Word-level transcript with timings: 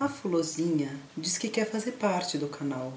A 0.00 0.08
Fulozinha 0.08 0.96
diz 1.16 1.36
que 1.38 1.48
quer 1.48 1.64
fazer 1.70 1.92
parte 1.92 2.38
do 2.38 2.48
canal. 2.48 2.92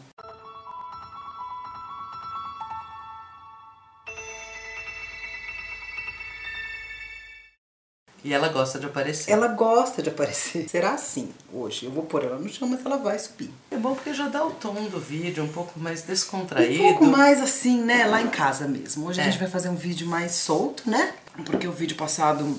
E 8.23 8.31
ela 8.33 8.49
gosta 8.49 8.77
de 8.77 8.85
aparecer. 8.85 9.31
Ela 9.31 9.47
gosta 9.47 9.99
de 10.03 10.09
aparecer. 10.09 10.69
Será 10.69 10.91
assim 10.93 11.31
hoje? 11.51 11.85
Eu 11.87 11.91
vou 11.91 12.03
pôr 12.03 12.23
ela 12.23 12.37
no 12.37 12.47
chão, 12.49 12.67
mas 12.67 12.85
ela 12.85 12.97
vai 12.97 13.17
subir. 13.17 13.49
É 13.71 13.77
bom 13.77 13.95
porque 13.95 14.13
já 14.13 14.27
dá 14.27 14.45
o 14.45 14.51
tom 14.51 14.75
do 14.89 14.99
vídeo 14.99 15.43
um 15.43 15.47
pouco 15.47 15.79
mais 15.79 16.03
Um 16.03 16.07
descontraído. 16.07 16.83
pouco 16.83 17.05
mais 17.05 17.41
assim, 17.41 17.81
né? 17.81 18.05
Lá 18.05 18.21
em 18.21 18.27
casa 18.29 18.67
mesmo. 18.67 19.07
Hoje 19.07 19.19
a 19.19 19.23
É. 19.23 19.31
gente 19.31 19.39
vai 19.39 19.49
fazer 19.49 19.69
um 19.69 19.75
vídeo 19.75 20.05
mais 20.05 20.33
solto, 20.33 20.87
né? 20.87 21.15
Porque 21.45 21.67
o 21.67 21.71
vídeo 21.71 21.97
passado 21.97 22.55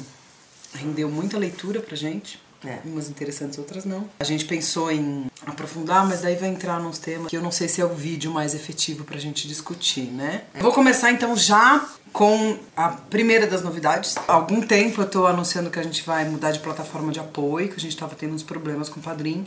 rendeu 0.74 1.08
muita 1.08 1.38
leitura 1.38 1.78
pra 1.80 1.94
gente. 1.94 2.41
É. 2.64 2.78
Umas 2.84 3.08
interessantes, 3.08 3.58
outras 3.58 3.84
não. 3.84 4.08
A 4.20 4.24
gente 4.24 4.44
pensou 4.44 4.90
em 4.90 5.26
aprofundar, 5.46 6.06
mas 6.06 6.20
daí 6.20 6.36
vai 6.36 6.48
entrar 6.48 6.80
nos 6.80 6.98
temas 6.98 7.28
que 7.28 7.36
eu 7.36 7.42
não 7.42 7.50
sei 7.50 7.68
se 7.68 7.80
é 7.80 7.84
o 7.84 7.94
vídeo 7.94 8.30
mais 8.30 8.54
efetivo 8.54 9.04
pra 9.04 9.18
gente 9.18 9.48
discutir, 9.48 10.04
né? 10.04 10.42
Vou 10.60 10.72
começar 10.72 11.10
então 11.10 11.36
já 11.36 11.84
com 12.12 12.58
a 12.76 12.88
primeira 12.88 13.46
das 13.46 13.62
novidades. 13.62 14.16
Há 14.28 14.34
algum 14.34 14.60
tempo 14.60 15.00
eu 15.00 15.08
tô 15.08 15.26
anunciando 15.26 15.70
que 15.70 15.78
a 15.78 15.82
gente 15.82 16.02
vai 16.04 16.24
mudar 16.24 16.52
de 16.52 16.60
plataforma 16.60 17.10
de 17.10 17.18
apoio, 17.18 17.68
que 17.68 17.76
a 17.76 17.80
gente 17.80 17.96
tava 17.96 18.14
tendo 18.14 18.34
uns 18.34 18.42
problemas 18.42 18.88
com 18.88 19.00
o 19.00 19.02
Padrim. 19.02 19.46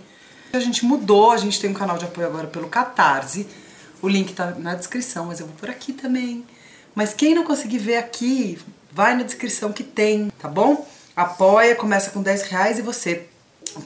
A 0.51 0.59
gente 0.59 0.85
mudou, 0.85 1.31
a 1.31 1.37
gente 1.37 1.59
tem 1.59 1.69
um 1.69 1.73
canal 1.73 1.97
de 1.97 2.05
apoio 2.05 2.27
agora 2.27 2.47
pelo 2.47 2.67
Catarse. 2.67 3.47
O 4.01 4.07
link 4.07 4.33
tá 4.33 4.51
na 4.51 4.75
descrição, 4.75 5.25
mas 5.25 5.39
eu 5.39 5.45
vou 5.45 5.55
por 5.55 5.69
aqui 5.69 5.93
também. 5.93 6.45
Mas 6.93 7.13
quem 7.13 7.35
não 7.35 7.43
conseguir 7.43 7.77
ver 7.77 7.97
aqui, 7.97 8.57
vai 8.91 9.15
na 9.15 9.23
descrição 9.23 9.73
que 9.73 9.83
tem, 9.83 10.31
tá 10.39 10.47
bom? 10.47 10.87
Apoia, 11.15 11.75
começa 11.75 12.11
com 12.11 12.21
10 12.21 12.43
reais 12.43 12.77
e 12.77 12.81
você 12.81 13.25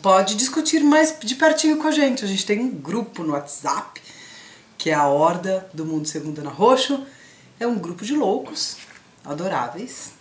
pode 0.01 0.35
discutir 0.35 0.81
mais 0.83 1.15
de 1.19 1.35
pertinho 1.35 1.77
com 1.77 1.87
a 1.87 1.91
gente. 1.91 2.25
A 2.25 2.27
gente 2.27 2.45
tem 2.45 2.59
um 2.59 2.69
grupo 2.69 3.23
no 3.23 3.33
WhatsApp, 3.33 4.01
que 4.77 4.89
é 4.89 4.93
a 4.93 5.05
Horda 5.07 5.67
do 5.73 5.85
Mundo 5.85 6.07
Segundo 6.07 6.39
Ana 6.39 6.49
Roxo. 6.49 7.05
É 7.59 7.67
um 7.67 7.77
grupo 7.77 8.03
de 8.03 8.15
loucos, 8.15 8.77
adoráveis. 9.23 10.11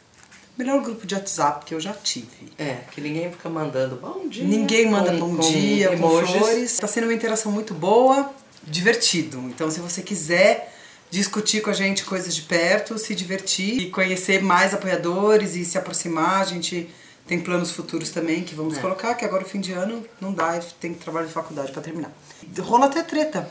Melhor 0.56 0.82
grupo 0.82 1.06
de 1.06 1.14
WhatsApp 1.14 1.64
que 1.64 1.74
eu 1.74 1.80
já 1.80 1.92
tive. 1.94 2.52
É, 2.58 2.78
que 2.91 3.00
ninguém 3.00 3.30
fica 3.30 3.48
mandando 3.48 3.97
bom 3.97 4.28
dia. 4.28 4.44
Ninguém 4.44 4.91
manda 4.91 5.12
com- 5.12 5.19
bom 5.19 5.36
com 5.36 5.50
dia, 5.52 5.88
com 5.88 5.94
emojis. 5.94 6.30
flores. 6.36 6.77
Tá 6.77 6.86
sendo 6.88 7.04
uma 7.04 7.14
interação 7.14 7.50
muito 7.52 7.72
boa, 7.72 8.34
divertido. 8.64 9.38
Então, 9.47 9.70
se 9.70 9.78
você 9.80 10.02
quiser 10.02 10.75
discutir 11.10 11.62
com 11.62 11.70
a 11.70 11.72
gente 11.72 12.04
coisas 12.04 12.34
de 12.34 12.42
perto, 12.42 12.98
se 12.98 13.14
divertir 13.14 13.80
e 13.80 13.88
conhecer 13.91 14.42
mais 14.42 14.75
apoiadores 14.75 15.54
e 15.54 15.64
se 15.64 15.78
aproximar, 15.78 16.42
a 16.42 16.44
gente 16.44 16.91
tem 17.28 17.38
planos 17.38 17.70
futuros 17.70 18.10
também 18.10 18.42
que 18.42 18.54
vamos 18.54 18.78
É. 18.78 18.80
colocar, 18.80 19.14
que 19.14 19.24
agora 19.24 19.44
o 19.44 19.46
fim 19.46 19.60
de 19.60 19.72
ano 19.72 20.04
não 20.20 20.32
dá, 20.32 20.58
tem 20.80 20.94
trabalho 20.94 21.26
de 21.26 21.32
faculdade 21.32 21.70
pra 21.70 21.82
terminar. 21.82 22.10
Rola 22.58 22.86
até 22.86 23.02
treta, 23.02 23.48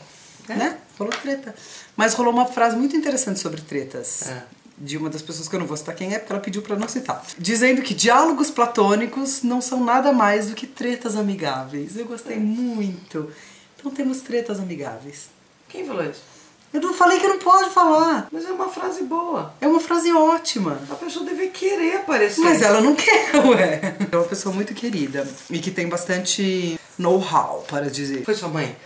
É. 0.48 0.54
né? 0.54 0.78
Rolou 0.98 1.12
treta. 1.14 1.54
Mas 1.96 2.12
rolou 2.14 2.32
uma 2.32 2.44
frase 2.46 2.76
muito 2.76 2.96
interessante 2.96 3.38
sobre 3.38 3.60
tretas 3.60 4.26
É. 4.28 4.42
de 4.76 4.96
uma 4.98 5.08
das 5.08 5.22
pessoas 5.22 5.48
que 5.48 5.54
eu 5.54 5.60
não 5.60 5.66
vou 5.66 5.76
citar 5.76 5.94
quem 5.94 6.12
é, 6.12 6.18
porque 6.18 6.32
ela 6.32 6.42
pediu 6.42 6.60
pra 6.60 6.74
não 6.76 6.88
citar. 6.88 7.24
Dizendo 7.38 7.80
que 7.82 7.94
diálogos 7.94 8.50
platônicos 8.50 9.42
não 9.42 9.60
são 9.60 9.84
nada 9.84 10.12
mais 10.12 10.48
do 10.48 10.54
que 10.54 10.66
tretas 10.66 11.14
amigáveis. 11.16 11.96
Eu 11.96 12.04
gostei 12.06 12.36
muito. 12.36 13.30
Então 13.78 13.92
temos 13.92 14.20
tretas 14.22 14.58
amigáveis. 14.58 15.28
Quem 15.68 15.86
falou 15.86 16.04
isso? 16.04 16.22
Eu 16.72 16.80
não 16.82 16.92
falei 16.92 17.18
que 17.18 17.26
não 17.26 17.38
pode 17.38 17.70
falar. 17.70 18.28
Mas 18.30 18.44
é 18.44 18.50
uma 18.50 18.68
frase 18.68 19.02
boa. 19.02 19.54
É 19.60 19.66
uma 19.66 19.80
frase 19.80 20.12
ótima. 20.12 20.78
A 20.90 20.94
pessoa 20.94 21.24
deve 21.24 21.48
querer 21.48 21.96
aparecer. 21.96 22.40
Mas 22.42 22.60
ela 22.60 22.80
não 22.80 22.94
quer, 22.94 23.34
ué. 23.46 23.96
É 24.10 24.16
uma 24.16 24.26
pessoa 24.26 24.54
muito 24.54 24.74
querida 24.74 25.26
e 25.50 25.58
que 25.58 25.70
tem 25.70 25.88
bastante 25.88 26.78
know-how 26.98 27.64
para 27.66 27.88
dizer. 27.88 28.22
Foi 28.24 28.34
sua 28.34 28.48
mãe? 28.48 28.76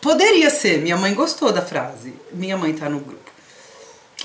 Poderia 0.00 0.50
ser, 0.50 0.80
minha 0.80 0.96
mãe 0.96 1.14
gostou 1.14 1.52
da 1.52 1.62
frase. 1.62 2.14
Minha 2.32 2.56
mãe 2.56 2.72
tá 2.72 2.88
no 2.88 3.00
grupo. 3.00 3.30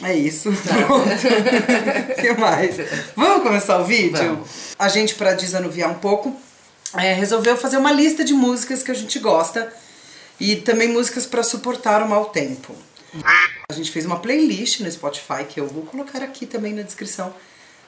É 0.02 0.14
isso, 0.14 0.52
pronto. 0.52 1.08
O 1.08 2.16
que 2.22 2.34
mais? 2.34 2.76
Vamos 3.16 3.44
começar 3.44 3.80
o 3.80 3.86
vídeo? 3.86 4.18
Vamos. 4.18 4.50
A 4.78 4.90
gente, 4.90 5.16
pra 5.16 5.34
desanuviar 5.34 5.90
um 5.92 5.96
pouco, 5.96 6.36
é, 6.96 7.14
resolveu 7.14 7.56
fazer 7.56 7.78
uma 7.78 7.92
lista 7.92 8.24
de 8.24 8.34
músicas 8.34 8.84
que 8.84 8.92
a 8.92 8.94
gente 8.94 9.20
gosta 9.20 9.72
e 10.40 10.56
também 10.58 10.90
músicas 10.90 11.26
pra 11.26 11.44
suportar 11.44 12.02
o 12.04 12.10
mau 12.10 12.26
tempo. 12.26 12.76
A 13.70 13.74
gente 13.74 13.92
fez 13.92 14.06
uma 14.06 14.20
playlist 14.20 14.82
no 14.82 14.92
Spotify 14.92 15.46
que 15.48 15.60
eu 15.60 15.68
vou 15.68 15.84
colocar 15.84 16.22
aqui 16.22 16.46
também 16.46 16.74
na 16.74 16.82
descrição 16.82 17.34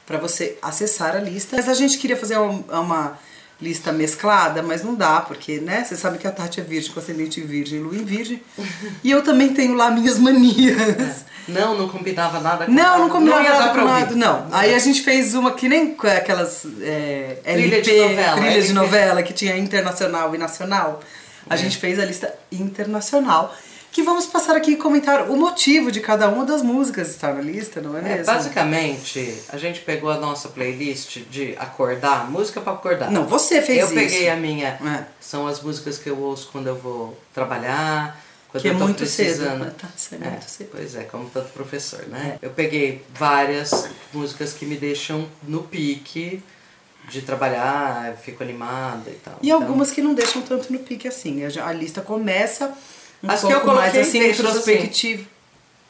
pra 0.05 0.17
você 0.17 0.57
acessar 0.61 1.15
a 1.15 1.19
lista. 1.19 1.57
Mas 1.57 1.67
a 1.67 1.73
gente 1.73 1.97
queria 1.97 2.15
fazer 2.15 2.37
uma, 2.37 2.79
uma 2.79 3.19
lista 3.61 3.91
mesclada, 3.91 4.61
mas 4.61 4.83
não 4.83 4.95
dá, 4.95 5.19
porque, 5.19 5.59
né? 5.59 5.83
Você 5.83 5.95
sabe 5.95 6.17
que 6.17 6.27
a 6.27 6.31
Tati 6.31 6.61
é 6.61 6.63
virgem, 6.63 6.91
com 6.91 6.99
ascendente 6.99 7.41
em 7.41 7.45
virgem, 7.45 7.79
lua 7.79 7.95
em 7.95 8.05
virgem. 8.05 8.41
e 9.03 9.11
eu 9.11 9.21
também 9.21 9.53
tenho 9.53 9.73
lá 9.73 9.91
minhas 9.91 10.17
manias. 10.17 11.25
Não, 11.47 11.77
não 11.77 11.87
combinava 11.87 12.39
nada 12.39 12.65
com 12.65 12.71
Não, 12.71 12.99
não 12.99 13.09
combinava 13.09 13.43
dar 13.43 13.59
nada 13.59 13.79
com 13.79 13.85
nada, 13.85 14.15
não. 14.15 14.47
Aí 14.51 14.73
a 14.73 14.79
gente 14.79 15.01
fez 15.01 15.33
uma 15.33 15.53
que 15.53 15.67
nem 15.67 15.95
aquelas 16.17 16.65
é, 16.81 17.37
Trilha 17.43 17.81
de 17.81 17.89
LP, 17.89 18.09
novela, 18.09 18.35
trilha 18.35 18.51
de 18.51 18.57
LP. 18.57 18.73
novela 18.73 19.23
que 19.23 19.33
tinha 19.33 19.57
internacional 19.57 20.35
e 20.35 20.37
nacional. 20.37 21.01
A 21.49 21.55
É. 21.55 21.57
gente 21.57 21.77
fez 21.77 21.99
a 21.99 22.05
lista 22.05 22.33
internacional. 22.51 23.55
Que 23.89 24.03
vamos 24.03 24.27
passar 24.27 24.55
aqui 24.55 24.71
e 24.71 24.75
comentar 24.75 25.27
o 25.31 25.35
motivo 25.35 25.91
de 25.91 26.01
cada 26.01 26.27
uma 26.29 26.45
das 26.45 26.61
músicas 26.61 27.09
estar 27.09 27.33
na 27.33 27.41
lista, 27.41 27.81
não 27.81 27.97
é 27.97 28.01
É, 28.01 28.03
mesmo? 28.03 28.25
basicamente, 28.25 29.41
a 29.49 29.57
gente 29.57 29.79
pegou 29.79 30.11
a 30.11 30.17
nossa 30.17 30.49
playlist 30.49 31.19
de 31.31 31.55
acordar, 31.57 32.29
música 32.29 32.61
pra 32.61 32.73
acordar. 32.73 33.09
Não, 33.09 33.25
você 33.25 33.59
fez 33.61 33.79
eu 33.79 33.85
isso. 33.85 33.95
peguei 33.95 34.29
a 34.29 34.35
minha. 34.35 34.67
É. 34.67 35.05
São 35.19 35.47
as 35.47 35.61
músicas 35.63 35.97
que 35.97 36.09
eu 36.09 36.19
ouço 36.19 36.49
quando 36.51 36.67
eu 36.67 36.75
vou 36.75 37.17
trabalhar, 37.33 38.21
quando 38.49 38.61
Que 38.61 38.67
é 38.67 38.71
eu 38.71 38.77
tô 38.77 38.83
muito 38.83 38.97
precisando. 38.97 39.63
cedo. 39.63 39.75
Tá, 39.75 39.87
isso 39.97 40.15
é 40.15 40.17
muito 40.29 40.49
cedo. 40.49 40.69
Pois 40.71 40.95
é, 40.95 41.03
como 41.03 41.29
todo 41.31 41.49
professor, 41.53 42.05
né? 42.07 42.37
Eu 42.41 42.51
peguei 42.51 43.03
várias 43.15 43.89
músicas 44.13 44.53
que 44.53 44.65
me 44.65 44.75
deixam 44.75 45.27
no 45.47 45.63
pique 45.63 46.43
de 47.09 47.21
trabalhar, 47.21 48.15
fico 48.17 48.43
animada 48.43 49.09
e 49.09 49.15
tal. 49.15 49.39
E 49.41 49.47
Então, 49.47 49.61
algumas 49.61 49.91
que 49.91 50.01
não 50.01 50.13
deixam 50.13 50.41
tanto 50.41 50.71
no 50.71 50.79
pique 50.79 51.07
assim. 51.07 51.41
A, 51.45 51.71
lista 51.73 52.01
começa 52.01 52.73
um 53.23 53.31
As 53.31 53.39
que 53.41 53.47
eu 53.47 53.51
pouco 53.61 53.75
mais 53.75 53.95
assim, 53.97 54.19
deixas 54.19 54.45
assim. 54.45 54.49
introspectiva. 54.57 55.25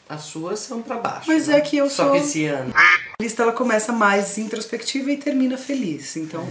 As 0.10 0.22
suas 0.22 0.60
são 0.60 0.82
pra 0.82 0.96
baixo. 0.98 1.24
Mas 1.28 1.48
né? 1.48 1.58
é 1.58 1.62
que 1.62 1.76
eu 1.76 1.90
Só 1.90 2.06
sou- 2.06 2.14
pisciano. 2.20 2.72
A 2.76 3.22
lista 3.22 3.44
ela 3.44 3.52
começa 3.52 3.92
mais 3.92 4.38
introspectiva 4.38 5.12
e 5.12 5.18
termina 5.18 5.58
feliz. 5.58 6.16
Então, 6.16 6.48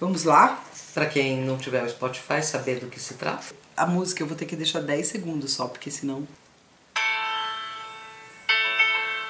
vamos 0.00 0.24
lá. 0.24 0.62
Pra 0.94 1.06
quem 1.06 1.40
não 1.42 1.56
tiver 1.56 1.82
o 1.84 1.88
Spotify, 1.88 2.42
saber 2.42 2.80
do 2.80 2.86
que 2.88 2.98
se 2.98 3.14
trata. 3.14 3.44
A 3.76 3.86
música 3.86 4.22
eu 4.22 4.26
vou 4.26 4.36
ter 4.36 4.46
que 4.46 4.56
deixar 4.56 4.80
10 4.80 5.06
segundos 5.06 5.52
só, 5.52 5.66
porque 5.68 5.90
senão. 5.90 6.26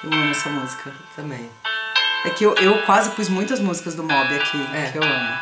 Eu 0.03 0.11
amo 0.11 0.31
essa 0.31 0.49
música. 0.49 0.93
Também. 1.15 1.47
É 2.25 2.29
que 2.29 2.45
eu, 2.45 2.55
eu 2.55 2.81
quase 2.85 3.09
pus 3.11 3.27
muitas 3.27 3.59
músicas 3.59 3.95
do 3.95 4.03
Mob 4.03 4.35
aqui, 4.35 4.57
É. 4.73 4.91
que 4.91 4.97
eu 4.97 5.03
amo. 5.03 5.37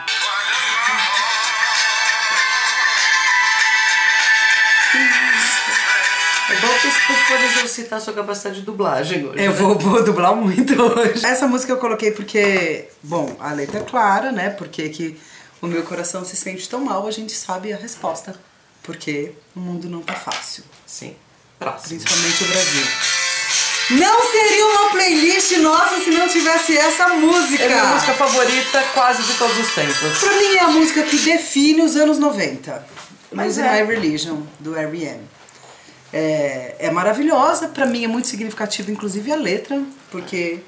É 6.50 6.60
bom 6.60 6.68
que 6.80 6.88
você 6.88 7.24
pode 7.30 7.44
exercitar 7.46 8.00
a 8.00 8.02
sua 8.02 8.14
capacidade 8.14 8.58
de 8.58 8.62
dublagem 8.64 9.26
hoje. 9.26 9.42
Eu 9.42 9.52
né? 9.52 9.58
vou, 9.58 9.78
vou 9.80 10.04
dublar 10.04 10.36
muito 10.36 10.74
hoje. 10.82 11.26
Essa 11.26 11.48
música 11.48 11.72
eu 11.72 11.78
coloquei 11.78 12.12
porque, 12.12 12.90
bom, 13.02 13.38
a 13.40 13.54
letra 13.54 13.80
é 13.80 13.84
clara, 13.84 14.32
né? 14.34 14.50
Porque 14.50 14.90
que 14.90 15.18
o 15.62 15.68
meu 15.68 15.84
coração 15.84 16.26
se 16.26 16.36
sente 16.36 16.68
tão 16.68 16.82
mal, 16.84 17.08
a 17.08 17.12
gente 17.12 17.32
sabe 17.32 17.72
a 17.72 17.78
resposta. 17.78 18.36
Porque 18.84 19.32
o 19.56 19.60
mundo 19.60 19.88
não 19.88 20.02
tá 20.02 20.14
fácil. 20.14 20.64
Sim. 20.86 21.16
Próximo. 21.58 22.00
Principalmente 22.00 22.44
o 22.44 22.48
Brasil. 22.48 22.84
Não 23.90 24.32
seria 24.32 24.66
uma 24.68 24.90
playlist 24.92 25.52
nossa 25.58 26.00
se 26.00 26.12
não 26.12 26.28
tivesse 26.28 26.78
essa 26.78 27.10
música. 27.10 27.64
É 27.64 27.68
minha 27.68 27.86
música 27.86 28.14
favorita 28.14 28.84
quase 28.94 29.24
de 29.24 29.34
todos 29.34 29.58
os 29.58 29.74
tempos. 29.74 30.20
Pra 30.20 30.34
mim 30.38 30.56
é 30.56 30.60
a 30.60 30.68
música 30.68 31.04
que 31.04 31.18
define 31.18 31.82
os 31.82 31.96
anos 31.96 32.18
90. 32.18 32.88
Mas 33.32 33.58
Losing 33.58 33.62
é. 33.62 33.84
My 33.84 33.94
Religion, 33.94 34.44
do 34.60 34.76
R.E.M. 34.76 35.22
É, 36.14 36.76
é 36.80 36.92
maravilhosa, 36.92 37.70
pra 37.70 37.86
mim 37.86 38.04
é 38.04 38.08
muito 38.08 38.28
significativa, 38.28 38.92
inclusive 38.92 39.32
a 39.32 39.36
letra, 39.36 39.82
porque 40.10 40.60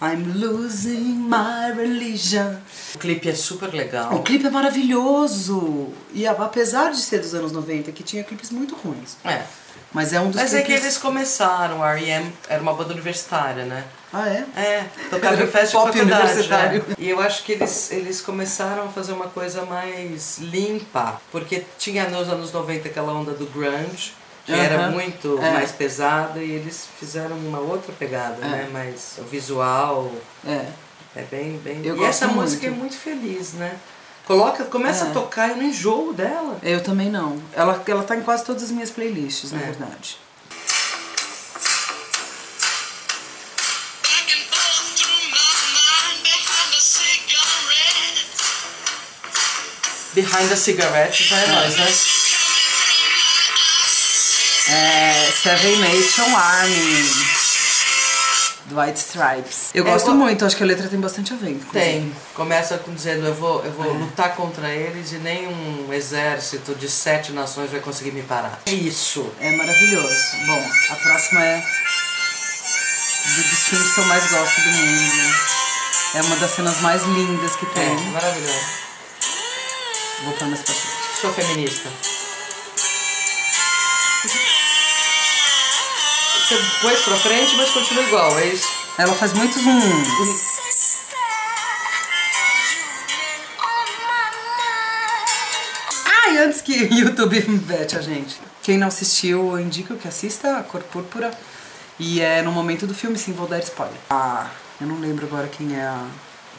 I'm 0.00 0.38
losing 0.38 1.14
my 1.14 1.72
religion. 1.74 2.56
O 2.94 2.98
clipe 2.98 3.28
é 3.28 3.34
super 3.34 3.72
legal. 3.72 4.14
O 4.14 4.22
clipe 4.22 4.46
é 4.46 4.50
maravilhoso. 4.50 5.88
E 6.12 6.26
apesar 6.26 6.90
de 6.90 7.00
ser 7.00 7.20
dos 7.20 7.34
anos 7.34 7.52
90, 7.52 7.90
que 7.92 8.02
tinha 8.02 8.22
clipes 8.22 8.50
muito 8.50 8.74
ruins. 8.74 9.16
É. 9.24 9.42
Mas 9.92 10.12
é 10.12 10.20
um 10.20 10.30
dos 10.30 10.40
Mas 10.40 10.54
é 10.54 10.62
que 10.62 10.72
eles 10.72 10.98
começaram, 10.98 11.82
a 11.82 11.92
R.E.M. 11.94 12.32
era 12.48 12.60
uma 12.62 12.74
banda 12.74 12.92
universitária, 12.92 13.64
né? 13.64 13.84
Ah, 14.12 14.28
é? 14.28 14.44
É, 14.56 14.84
tocava 15.10 15.42
em 15.42 15.46
festa 15.46 15.76
pop 15.76 15.90
de 15.90 15.98
faculdade. 15.98 16.22
universitário. 16.24 16.84
né? 16.88 16.94
E 16.98 17.08
eu 17.10 17.20
acho 17.20 17.42
que 17.44 17.52
eles, 17.52 17.90
eles 17.90 18.20
começaram 18.20 18.84
a 18.84 18.88
fazer 18.88 19.12
uma 19.12 19.26
coisa 19.28 19.64
mais 19.64 20.38
limpa. 20.38 21.20
Porque 21.32 21.64
tinha 21.78 22.08
nos 22.08 22.28
anos 22.28 22.52
90 22.52 22.88
aquela 22.88 23.12
onda 23.12 23.32
do 23.32 23.46
grunge, 23.46 24.12
que 24.46 24.52
era 24.52 24.90
muito 24.90 25.38
É. 25.42 25.50
mais 25.52 25.72
pesada, 25.72 26.38
e 26.40 26.50
eles 26.50 26.86
fizeram 27.00 27.36
uma 27.36 27.58
outra 27.58 27.92
pegada, 27.92 28.36
né? 28.46 28.68
Mais 28.72 29.14
o 29.18 29.22
visual 29.24 30.12
É. 30.46 30.66
é 31.16 31.22
bem, 31.30 31.56
bem. 31.58 31.80
Eu 31.84 31.96
e 31.96 32.04
essa 32.04 32.28
música 32.28 32.66
muito. 32.68 32.76
é 32.76 32.78
muito 32.80 32.96
feliz, 32.96 33.52
né? 33.54 33.76
Coloca, 34.26 34.64
começa 34.64 35.04
É. 35.04 35.08
a 35.08 35.12
tocar 35.12 35.50
e 35.50 35.54
não 35.54 35.62
enjoo 35.64 36.12
dela. 36.14 36.58
Eu 36.62 36.82
também 36.82 37.10
não. 37.10 37.40
Ela, 37.52 37.82
ela 37.86 38.02
tá 38.02 38.16
em 38.16 38.22
quase 38.22 38.44
todas 38.44 38.62
as 38.62 38.70
minhas 38.70 38.90
playlists, 38.90 39.52
na 39.52 39.60
É. 39.60 39.64
verdade. 39.64 40.18
Behind 50.14 50.48
the 50.48 50.56
Cigarette 50.56 51.24
já 51.24 51.36
é 51.38 51.46
nós, 51.48 51.76
né? 51.76 51.86
É 54.66 55.30
Seven 55.42 55.76
Nation 55.80 56.36
Army. 56.36 57.43
White 58.74 58.98
Stripes. 58.98 59.70
Eu 59.74 59.86
É, 59.86 59.90
gosto 59.90 60.08
eu- 60.10 60.14
muito, 60.14 60.44
acho 60.44 60.56
que 60.56 60.62
a 60.62 60.66
letra 60.66 60.88
tem 60.88 60.98
bastante 61.00 61.32
a 61.32 61.36
ver. 61.36 61.50
inclusive. 61.50 61.72
Tem. 61.72 62.16
Começa 62.34 62.76
com 62.78 62.92
dizendo 62.94 63.26
eu 63.26 63.34
vou, 63.34 63.64
eu 63.64 63.70
vou 63.72 63.86
É. 63.86 63.98
lutar 63.98 64.34
contra 64.34 64.68
eles 64.68 65.12
e 65.12 65.16
nenhum 65.16 65.92
exército 65.92 66.74
de 66.74 66.88
sete 66.90 67.32
nações 67.32 67.70
vai 67.70 67.80
conseguir 67.80 68.10
me 68.12 68.22
parar. 68.22 68.60
É 68.66 68.72
isso. 68.72 69.30
É 69.40 69.50
maravilhoso. 69.52 70.16
Bom, 70.46 70.64
a 70.90 70.96
próxima 70.96 71.42
é 71.44 71.56
do- 73.36 73.42
dos 73.50 73.58
filmes 73.68 73.90
que 73.92 74.00
eu 74.00 74.04
mais 74.06 74.30
gosto 74.30 74.60
do 74.60 74.68
mundo. 74.70 75.34
É 76.14 76.22
uma 76.22 76.36
das 76.36 76.50
cenas 76.52 76.80
mais 76.80 77.02
lindas 77.02 77.56
que 77.56 77.66
É, 77.66 77.68
tem. 77.70 77.96
maravilhoso. 78.10 78.66
Vou 80.24 80.32
pôr 80.34 80.48
mais 80.48 80.60
pra 80.62 80.74
frente. 80.74 81.20
Sou 81.20 81.32
feminista. 81.32 81.88
Você 86.54 86.60
pôs 86.82 87.00
pra 87.02 87.16
frente, 87.16 87.56
mas 87.56 87.70
continua 87.70 88.04
igual, 88.04 88.38
é 88.38 88.46
isso? 88.46 88.68
Ela 88.96 89.12
faz 89.14 89.32
muitos 89.32 89.60
um. 89.66 89.80
Ai, 96.06 96.38
antes 96.38 96.60
que 96.60 96.84
o 96.84 96.94
YouTube 96.94 97.40
vete 97.40 97.98
a 97.98 98.00
gente. 98.00 98.36
Quem 98.62 98.78
não 98.78 98.86
assistiu, 98.86 99.50
eu 99.50 99.60
indico 99.60 99.96
que 99.96 100.06
assista 100.06 100.58
a 100.58 100.62
Cor 100.62 100.80
Púrpura. 100.82 101.32
E 101.98 102.20
é 102.20 102.40
no 102.40 102.52
momento 102.52 102.86
do 102.86 102.94
filme, 102.94 103.18
sim, 103.18 103.32
vou 103.32 103.48
dar 103.48 103.58
spoiler. 103.58 103.96
Ah, 104.08 104.48
eu 104.80 104.86
não 104.86 105.00
lembro 105.00 105.26
agora 105.26 105.48
quem 105.48 105.76
é 105.76 105.82
a, 105.82 106.06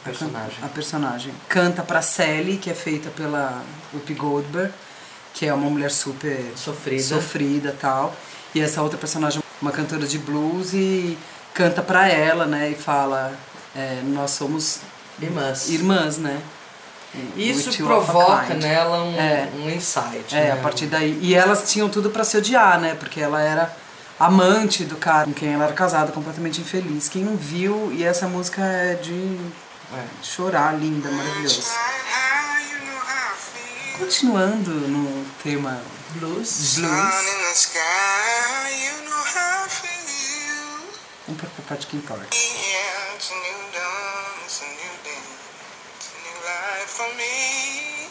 Personagem. 0.04 0.58
A 0.62 0.68
personagem. 0.68 1.34
Canta 1.48 1.82
pra 1.82 2.02
Sally, 2.02 2.58
que 2.58 2.68
é 2.68 2.74
feita 2.74 3.08
pela 3.10 3.62
Whoopi 3.94 4.12
Goldberg, 4.12 4.72
que 5.32 5.46
é 5.46 5.54
uma 5.54 5.70
mulher 5.70 5.90
super 5.90 6.52
Sofrida. 6.54 7.02
sofrida 7.02 7.70
e 7.70 7.72
tal. 7.72 8.14
E 8.54 8.60
essa 8.60 8.82
outra 8.82 8.96
personagem, 8.96 9.42
uma 9.60 9.72
cantora 9.72 10.06
de 10.06 10.18
blues, 10.18 10.72
e 10.74 11.16
canta 11.54 11.82
pra 11.82 12.08
ela, 12.08 12.46
né? 12.46 12.70
E 12.70 12.74
fala: 12.74 13.32
é, 13.74 14.00
Nós 14.04 14.32
somos 14.32 14.80
Irmãs. 15.20 15.68
irmãs, 15.68 16.18
né? 16.18 16.40
Isso 17.34 17.70
of 17.70 17.82
a 17.82 17.86
provoca 17.86 18.54
nela 18.54 19.02
um, 19.04 19.16
É. 19.18 19.48
um 19.56 19.70
insight. 19.70 20.34
É, 20.36 20.44
né? 20.48 20.52
a 20.52 20.56
partir 20.56 20.86
daí. 20.86 21.18
E 21.22 21.34
elas 21.34 21.70
tinham 21.70 21.88
tudo 21.88 22.10
pra 22.10 22.24
se 22.24 22.36
odiar, 22.36 22.78
né? 22.78 22.94
Porque 22.94 23.20
ela 23.20 23.40
era 23.40 23.74
amante 24.20 24.84
do 24.84 24.96
cara 24.96 25.24
com 25.24 25.32
quem 25.32 25.54
ela 25.54 25.64
era 25.64 25.72
casada, 25.72 26.12
completamente 26.12 26.60
infeliz. 26.60 27.08
Quem 27.08 27.24
não 27.24 27.36
viu, 27.36 27.90
e 27.92 28.04
essa 28.04 28.26
música 28.28 28.60
é 28.62 28.94
de 28.94 29.38
É. 29.94 30.04
chorar, 30.22 30.74
linda, 30.78 31.10
maravilhosa. 31.10 31.62
Continuando 33.98 34.70
no 34.72 35.24
tema 35.42 35.80
Blues. 36.16 36.74
Blues, 36.76 37.70
a 41.26 41.32
new 46.22 46.38
life 46.44 46.86
for 46.86 47.08
me. 47.16 48.08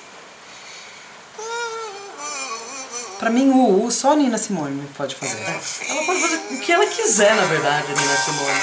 Ooh, 1.39 3.17
Pra 3.19 3.29
mim, 3.29 3.49
o 3.51 3.85
U 3.85 3.91
só 3.91 4.11
a 4.11 4.15
Nina 4.15 4.37
Simone 4.37 4.85
pode 4.97 5.15
fazer. 5.15 5.37
Feel 5.61 5.95
Ela 5.97 6.05
pode 6.05 6.19
fazer 6.19 6.35
o 6.35 6.59
que 6.59 6.71
ela 6.71 6.85
quiser, 6.87 7.35
na 7.35 7.45
verdade, 7.45 7.87
Nina 7.87 8.17
Simone. 8.17 8.61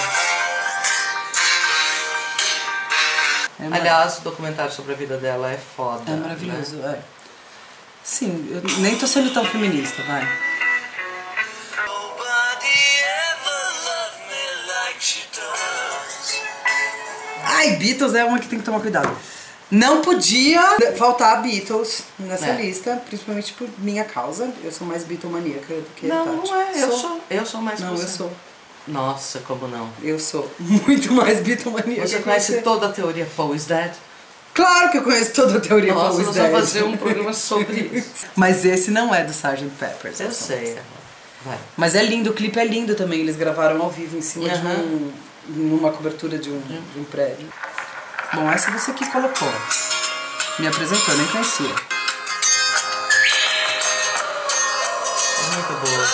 É, 3.61 3.77
Aliás, 3.79 4.19
o 4.19 4.21
documentário 4.23 4.73
sobre 4.73 4.93
a 4.93 4.97
vida 4.97 5.17
dela 5.17 5.51
é 5.51 5.57
foda. 5.57 6.11
é 6.11 6.17
maravilhoso, 6.17 6.77
é. 6.85 6.99
Sim, 8.05 8.49
eu 8.51 8.61
nem 8.81 8.99
tô 8.99 9.07
sendo 9.07 9.33
tão 9.33 9.45
feminista, 9.47 10.03
vai. 10.03 10.52
Ai, 17.63 17.77
Beatles 17.77 18.15
é 18.15 18.25
uma 18.25 18.39
que 18.39 18.49
tem 18.49 18.59
que 18.59 18.65
tomar 18.65 18.81
cuidado. 18.81 19.11
Não 19.71 20.03
podia 20.03 20.61
faltar 20.97 21.41
Beatles 21.43 22.03
nessa 22.19 22.49
É. 22.49 22.57
lista, 22.61 23.01
principalmente 23.07 23.53
por 23.55 23.69
minha 23.79 24.05
causa. 24.05 24.51
Eu 24.63 24.71
sou 24.73 24.87
mais 24.87 25.05
Beatlemaníaca 25.05 25.75
do 25.75 25.87
que 25.97 26.07
Não, 26.07 26.25
Tati. 26.27 26.51
não 26.51 26.61
é. 26.61 26.83
Eu 26.83 26.93
sou, 26.93 27.21
eu 27.31 27.47
sou 27.47 27.61
mais 27.63 27.81
Não, 27.81 27.93
eu 27.97 28.09
sou. 28.09 28.31
Nossa, 28.87 29.39
como 29.41 29.69
não? 29.69 29.89
Eu 30.03 30.19
sou 30.19 30.51
muito 30.59 31.13
mais 31.13 31.41
Beatlemaníaca. 31.41 32.07
Você 32.09 32.19
conhece 32.19 32.53
você. 32.53 32.63
toda 32.63 32.87
a 32.87 32.93
teoria 32.93 33.27
Poe 33.37 33.57
is 33.57 33.65
Dead? 33.67 33.93
Claro 34.53 34.91
que 34.91 34.99
eu 34.99 35.03
conheço 35.03 35.33
toda 35.33 35.57
a 35.57 35.61
teoria 35.61 35.95
Nossa, 35.95 36.09
Paul 36.09 36.21
is 36.21 36.27
nós 36.27 36.37
vamos 36.37 36.51
Dead. 36.51 36.61
fazer 36.61 36.83
um 36.85 36.97
programa 36.97 37.33
sobre 37.33 37.81
isso. 37.95 38.11
Mas 38.37 38.65
esse 38.67 38.91
não 38.91 39.15
é 39.15 39.23
do 39.25 39.31
Sgt. 39.31 39.71
Peppers. 39.79 40.21
Eu 40.21 40.31
sei. 40.33 40.77
Vai. 41.45 41.59
Mas 41.77 41.95
é 41.95 42.03
lindo, 42.03 42.31
o 42.31 42.35
clipe 42.35 42.59
é 42.59 42.65
lindo 42.65 42.95
também. 42.95 43.21
Eles 43.21 43.37
gravaram 43.37 43.81
ao 43.81 43.89
vivo 43.91 44.19
em 44.19 44.21
cima 44.21 44.49
de 44.51 44.67
um, 44.67 45.11
numa 45.49 45.91
cobertura 45.91 46.39
de 46.39 46.51
um, 46.51 46.61
de 46.61 47.01
um 47.01 47.05
prédio. 47.05 47.49
Bom, 48.33 48.51
essa 48.51 48.71
você 48.71 48.93
que 48.93 49.05
colocou. 49.11 49.53
Me 50.59 50.67
apresentou, 50.67 51.17
nem 51.17 51.27
conhecia. 51.27 51.67
É 55.39 55.55
muito 55.55 55.73
boa. 55.87 56.05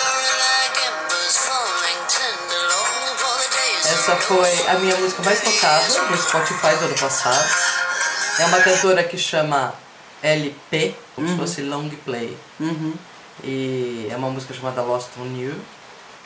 Essa 3.85 4.15
foi 4.17 4.67
a 4.67 4.73
minha 4.79 4.95
música 4.97 5.21
mais 5.23 5.41
tocada 5.41 6.01
no 6.09 6.17
Spotify 6.17 6.75
do 6.79 6.85
ano 6.85 6.97
passado. 6.97 7.49
É 8.39 8.45
uma 8.45 8.61
cantora 8.61 9.03
que 9.03 9.17
chama 9.17 9.73
LP, 10.23 10.95
como 11.15 11.27
se 11.27 11.35
fosse 11.35 11.61
Long 11.61 11.89
Play. 11.89 12.37
Uhum. 12.59 12.93
E 13.43 14.07
é 14.09 14.15
uma 14.15 14.29
música 14.29 14.53
chamada 14.53 14.81
Lost 14.81 15.09
on 15.17 15.37
You, 15.37 15.55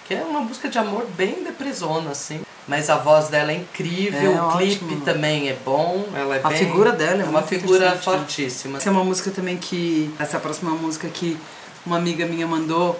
que 0.06 0.14
é 0.14 0.22
uma 0.22 0.42
música 0.42 0.70
de 0.70 0.78
amor 0.78 1.06
bem 1.18 1.44
depresona, 1.44 2.12
assim. 2.12 2.44
Mas 2.68 2.90
a 2.90 2.96
voz 2.98 3.28
dela 3.28 3.52
é 3.52 3.56
incrível, 3.56 4.36
É, 4.38 4.42
o 4.42 4.52
clipe 4.58 4.86
ótimo. 4.86 5.02
também 5.02 5.50
é 5.50 5.58
bom. 5.66 6.06
Ela 6.16 6.38
é 6.38 6.42
A 6.44 6.48
bem- 6.50 6.58
figura 6.60 6.92
dela 6.94 7.22
é 7.22 7.26
uma 7.26 7.42
figura 7.42 7.92
né? 7.92 7.98
fortíssima. 7.98 8.78
Essa 8.78 8.90
é 8.90 8.92
uma 8.92 9.04
música 9.04 9.32
também 9.32 9.58
que. 9.58 10.14
Essa 10.18 10.40
próxima 10.40 10.72
música 10.72 11.08
que 11.10 11.38
uma 11.86 11.98
amiga 11.98 12.26
minha 12.26 12.48
mandou 12.48 12.98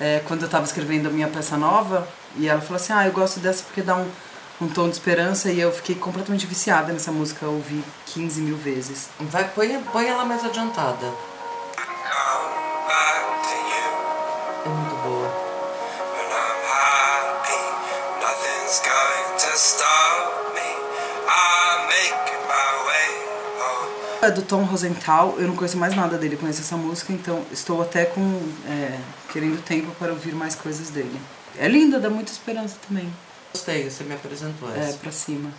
é, 0.00 0.20
quando 0.26 0.42
eu 0.42 0.48
tava 0.48 0.64
escrevendo 0.64 1.06
a 1.06 1.10
minha 1.10 1.28
peça 1.28 1.56
nova. 1.56 2.08
E 2.36 2.48
ela 2.48 2.60
falou 2.60 2.76
assim: 2.76 2.92
Ah, 2.92 3.06
eu 3.06 3.12
gosto 3.12 3.38
dessa 3.38 3.62
porque 3.62 3.82
dá 3.82 3.94
um, 3.94 4.06
um 4.60 4.66
tom 4.68 4.88
de 4.88 4.94
esperança. 4.94 5.48
E 5.52 5.60
eu 5.60 5.70
fiquei 5.70 5.94
completamente 5.94 6.44
viciada 6.46 6.92
nessa 6.92 7.12
música. 7.12 7.46
Eu 7.46 7.52
ouvi 7.52 7.84
15 8.06 8.40
mil 8.40 8.56
vezes. 8.56 9.08
Vai, 9.20 9.44
põe, 9.44 9.78
põe 9.92 10.06
ela 10.08 10.24
mais 10.24 10.44
adiantada. 10.44 11.06
É 24.26 24.30
do 24.30 24.42
Tom 24.42 24.62
Rosenthal, 24.64 25.34
eu 25.38 25.46
não 25.48 25.54
conheço 25.56 25.76
mais 25.76 25.94
nada 25.94 26.16
dele, 26.16 26.36
conheço 26.36 26.60
essa 26.62 26.76
música, 26.76 27.12
então 27.12 27.44
estou 27.52 27.82
até 27.82 28.04
com 28.06 28.42
é, 28.66 28.98
querendo 29.32 29.62
tempo 29.62 29.90
para 29.98 30.12
ouvir 30.12 30.34
mais 30.34 30.54
coisas 30.54 30.88
dele. 30.90 31.20
É 31.58 31.68
linda, 31.68 32.00
dá 32.00 32.08
muita 32.08 32.32
esperança 32.32 32.76
também. 32.88 33.12
Gostei, 33.52 33.88
você 33.88 34.02
me 34.04 34.14
apresentou 34.14 34.74
É, 34.74 34.80
essa. 34.88 34.96
pra 34.98 35.12
cima. 35.12 35.50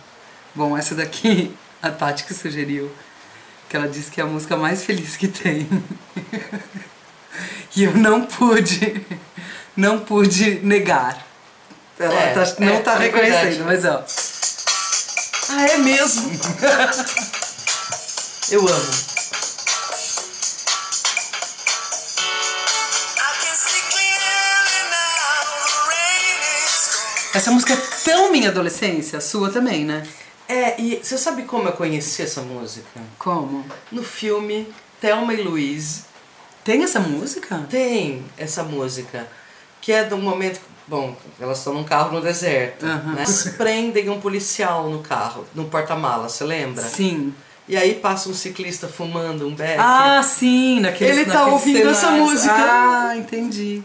Bom, 0.54 0.76
essa 0.76 0.94
daqui, 0.94 1.54
a 1.82 1.90
Tati 1.90 2.24
que 2.24 2.34
sugeriu, 2.34 2.90
que 3.68 3.76
ela 3.76 3.88
disse 3.88 4.10
que 4.10 4.20
é 4.20 4.24
a 4.24 4.26
música 4.26 4.56
mais 4.56 4.82
feliz 4.84 5.16
que 5.16 5.28
tem. 5.28 5.68
e 7.76 7.84
eu 7.84 7.94
não 7.96 8.22
pude, 8.26 9.06
não 9.76 10.00
pude 10.00 10.60
negar. 10.60 11.24
Ela 11.98 12.14
É, 12.14 12.32
tá- 12.34 12.54
não 12.58 12.74
é, 12.74 12.80
tá 12.80 12.94
é 12.94 12.98
reconhecendo, 12.98 13.64
verdade. 13.64 13.64
mas 13.64 13.84
ó. 13.84 14.04
Ah, 15.48 15.62
é 15.66 15.78
mesmo? 15.78 16.30
Eu 18.48 18.60
amo. 18.60 18.92
Essa 27.34 27.50
música 27.50 27.72
é 27.74 27.76
tão 28.04 28.30
minha 28.30 28.50
adolescência, 28.50 29.20
sua 29.20 29.50
também, 29.50 29.84
né? 29.84 30.06
É, 30.48 30.80
e 30.80 31.00
você 31.02 31.18
sabe 31.18 31.42
como 31.42 31.68
eu 31.68 31.72
conheci 31.72 32.22
essa 32.22 32.40
música? 32.40 33.00
Como? 33.18 33.64
No 33.90 34.04
filme 34.04 34.72
Thelma 35.00 35.34
e 35.34 35.42
Louise 35.42 36.04
Tem 36.62 36.84
essa 36.84 37.00
música? 37.00 37.66
tem 37.68 38.24
essa 38.38 38.62
música, 38.62 39.26
que 39.80 39.90
é 39.90 40.04
do 40.04 40.16
momento. 40.16 40.60
Bom, 40.86 41.16
elas 41.40 41.58
estão 41.58 41.74
num 41.74 41.82
carro 41.82 42.12
no 42.12 42.20
deserto. 42.20 42.86
Aham. 42.86 43.14
Né? 43.14 43.24
Prendem 43.56 44.08
um 44.08 44.20
policial 44.20 44.88
no 44.88 45.00
carro, 45.00 45.44
no 45.52 45.64
porta-malas, 45.64 46.30
você 46.32 46.44
lembra? 46.44 46.84
Sim. 46.84 47.34
E 47.68 47.76
aí 47.76 47.94
passa 47.96 48.28
um 48.28 48.34
ciclista 48.34 48.86
fumando 48.88 49.46
um 49.46 49.54
beck. 49.54 49.76
Ah, 49.80 50.22
sim, 50.22 50.78
naquele 50.80 51.10
Ele 51.22 51.24
tá 51.24 51.46
ouvindo 51.46 51.88
essa 51.88 52.00
cenários. 52.02 52.30
música. 52.30 52.54
Ah, 52.54 53.16
entendi. 53.16 53.82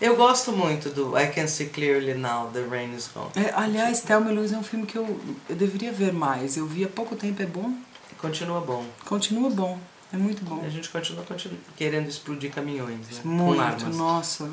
Eu 0.00 0.16
gosto 0.16 0.50
muito 0.50 0.88
do 0.90 1.16
I 1.16 1.28
Can 1.28 1.46
See 1.46 1.66
Clearly 1.66 2.14
Now, 2.14 2.48
The 2.52 2.62
Rain 2.68 2.94
Is 2.94 3.08
Gone. 3.14 3.30
É, 3.36 3.52
aliás, 3.54 4.00
Thelma 4.00 4.32
e 4.32 4.34
Luiz 4.34 4.52
é 4.52 4.56
um 4.56 4.62
filme 4.62 4.86
que 4.86 4.96
eu, 4.96 5.20
eu 5.48 5.54
deveria 5.54 5.92
ver 5.92 6.12
mais. 6.12 6.56
Eu 6.56 6.66
vi 6.66 6.84
há 6.84 6.88
pouco 6.88 7.14
tempo, 7.14 7.40
é 7.42 7.46
bom? 7.46 7.72
Continua 8.18 8.60
bom. 8.60 8.84
Continua 9.04 9.50
bom. 9.50 9.78
É 10.12 10.16
muito 10.16 10.42
bom. 10.44 10.60
A 10.66 10.68
gente 10.68 10.88
continua, 10.88 11.22
continua 11.22 11.56
querendo 11.76 12.08
explodir 12.08 12.50
caminhões, 12.50 12.98
né? 13.10 13.20
Com 13.22 13.28
Muito, 13.28 13.60
armas. 13.62 13.96
nossa. 13.96 14.50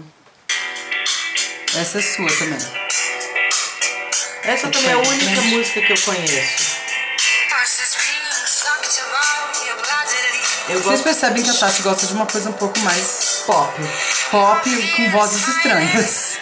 Essa 1.76 1.98
é 1.98 2.02
sua 2.02 2.28
também. 2.28 2.60
Essa 4.44 4.68
também 4.70 4.90
é 4.90 4.94
a 4.94 4.98
única 5.00 5.42
música 5.42 5.82
que 5.82 5.94
eu 5.94 5.98
conheço. 6.02 6.78
Eu 10.70 10.82
Vocês 10.84 11.02
percebem 11.02 11.42
que 11.42 11.50
a 11.50 11.54
Tati 11.54 11.82
gosta 11.82 12.06
de 12.08 12.14
uma 12.14 12.26
coisa 12.26 12.50
um 12.50 12.54
pouco 12.54 12.78
mais 12.80 13.44
pop. 13.46 13.74
pop 14.30 14.94
com 14.96 15.12
vozes 15.12 15.48
estranhas. 15.48 16.38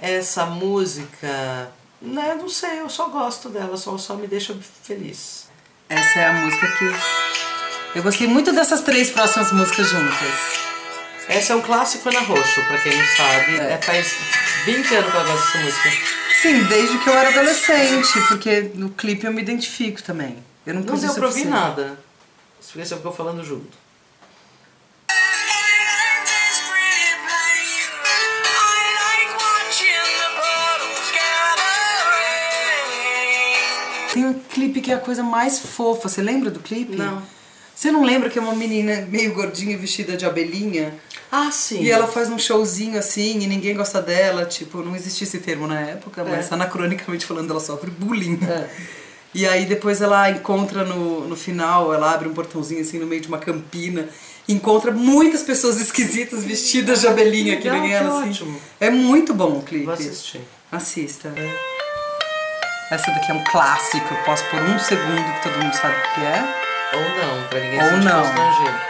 Essa 0.00 0.46
música, 0.46 1.70
né, 2.00 2.36
não 2.38 2.48
sei, 2.48 2.80
eu 2.80 2.88
só 2.88 3.08
gosto 3.08 3.50
dela, 3.50 3.76
só, 3.76 3.98
só 3.98 4.14
me 4.14 4.26
deixa 4.26 4.56
feliz. 4.82 5.48
Essa 5.88 6.20
é 6.20 6.26
a 6.28 6.32
música 6.32 6.66
que. 6.78 7.98
Eu 7.98 8.02
gostei 8.02 8.26
muito 8.26 8.52
dessas 8.52 8.80
três 8.82 9.10
próximas 9.10 9.52
músicas 9.52 9.88
juntas. 9.88 10.68
Essa 11.28 11.52
é 11.52 11.56
um 11.56 11.60
clássico 11.60 12.08
Ana 12.08 12.20
Roxo, 12.20 12.64
pra 12.66 12.78
quem 12.78 12.96
não 12.96 13.06
sabe. 13.16 13.56
É. 13.56 13.78
faz 13.82 14.14
20 14.64 14.94
anos 14.94 15.10
que 15.10 15.16
eu 15.16 15.24
gosto 15.24 15.44
dessa 15.44 15.58
música. 15.58 15.90
Sim, 16.40 16.64
desde 16.64 16.98
que 16.98 17.08
eu 17.10 17.14
era 17.14 17.28
adolescente, 17.28 18.20
porque 18.28 18.70
no 18.74 18.90
clipe 18.90 19.26
eu 19.26 19.32
me 19.32 19.42
identifico 19.42 20.02
também. 20.02 20.38
Eu 20.68 20.74
não, 20.74 20.82
Não 20.82 20.98
deu 20.98 21.14
pra 21.14 21.26
ouvir 21.28 21.46
nada. 21.46 21.98
Porque 22.60 22.84
você 22.84 22.94
ficou 22.94 23.10
falando 23.10 23.42
junto. 23.42 23.74
Tem 34.12 34.24
um 34.26 34.34
clipe 34.34 34.80
que 34.80 34.90
é 34.90 34.94
a 34.94 34.98
coisa 34.98 35.22
mais 35.22 35.58
fofa. 35.58 36.08
Você 36.08 36.22
lembra 36.22 36.50
do 36.50 36.60
clipe? 36.60 36.96
Não. 36.96 37.22
Você 37.74 37.92
não 37.92 38.04
lembra 38.04 38.28
que 38.28 38.38
é 38.38 38.42
uma 38.42 38.54
menina 38.54 39.06
meio 39.08 39.32
gordinha 39.32 39.78
vestida 39.78 40.16
de 40.16 40.26
abelhinha? 40.26 40.94
Ah, 41.30 41.50
sim. 41.50 41.82
E 41.82 41.90
ela 41.90 42.06
faz 42.08 42.28
um 42.28 42.38
showzinho 42.38 42.98
assim 42.98 43.38
e 43.40 43.46
ninguém 43.46 43.76
gosta 43.76 44.02
dela. 44.02 44.44
Tipo, 44.46 44.82
não 44.82 44.96
existia 44.96 45.26
esse 45.26 45.38
termo 45.38 45.66
na 45.66 45.80
época, 45.80 46.24
mas 46.24 46.50
É. 46.50 46.54
anacronicamente 46.54 47.24
falando, 47.24 47.50
ela 47.50 47.60
sofre 47.60 47.90
bullying. 47.90 48.38
É. 48.42 48.68
E 49.34 49.46
aí 49.46 49.66
depois 49.66 50.00
ela 50.00 50.30
encontra 50.30 50.84
no, 50.84 51.28
no 51.28 51.36
final, 51.36 51.92
ela 51.92 52.12
abre 52.12 52.28
um 52.28 52.34
portãozinho 52.34 52.80
assim 52.80 52.98
no 52.98 53.06
meio 53.06 53.20
de 53.20 53.28
uma 53.28 53.38
campina. 53.38 54.08
Encontra 54.48 54.90
muitas 54.90 55.42
pessoas 55.42 55.78
esquisitas 55.80 56.42
vestidas 56.44 57.02
de 57.02 57.06
abelhinha 57.06 57.56
que 57.56 57.64
Legal, 57.64 57.80
nem 57.80 57.90
que 57.90 57.94
ela 57.94 58.20
assim. 58.20 58.30
ótimo. 58.30 58.60
É 58.80 58.88
muito 58.90 59.34
bom 59.34 59.58
o 59.58 59.62
clipe. 59.62 59.84
Vou 59.84 59.94
assistir. 59.94 60.40
Assista. 60.72 61.32
Essa 62.90 63.10
daqui 63.10 63.30
é 63.30 63.34
um 63.34 63.44
clássico. 63.44 64.06
Eu 64.14 64.24
posso 64.24 64.44
por 64.46 64.60
um 64.60 64.78
segundo 64.78 65.34
que 65.34 65.42
todo 65.42 65.62
mundo 65.62 65.74
sabe 65.74 65.94
o 65.94 66.14
que 66.14 66.20
é. 66.22 66.68
Ou 66.94 67.00
não, 67.02 67.48
pra 67.48 67.60
ninguém 67.60 67.82
Ou 67.82 67.90
sentir 67.90 68.04
não. 68.04 68.88